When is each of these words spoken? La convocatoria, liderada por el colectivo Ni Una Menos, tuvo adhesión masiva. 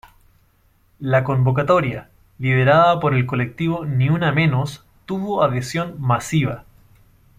La 0.99 1.23
convocatoria, 1.23 2.09
liderada 2.39 2.99
por 2.99 3.13
el 3.13 3.27
colectivo 3.27 3.85
Ni 3.85 4.09
Una 4.09 4.31
Menos, 4.31 4.83
tuvo 5.05 5.43
adhesión 5.43 5.95
masiva. 6.01 6.63